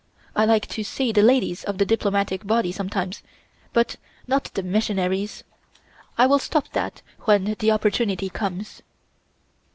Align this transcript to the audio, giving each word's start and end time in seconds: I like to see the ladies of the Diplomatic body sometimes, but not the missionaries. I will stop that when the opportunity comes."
I 0.35 0.45
like 0.45 0.65
to 0.69 0.83
see 0.83 1.11
the 1.11 1.21
ladies 1.21 1.63
of 1.63 1.77
the 1.77 1.85
Diplomatic 1.85 2.47
body 2.47 2.71
sometimes, 2.71 3.21
but 3.71 3.97
not 4.25 4.45
the 4.55 4.63
missionaries. 4.63 5.43
I 6.17 6.25
will 6.25 6.39
stop 6.39 6.69
that 6.69 7.03
when 7.25 7.55
the 7.59 7.69
opportunity 7.69 8.27
comes." 8.27 8.81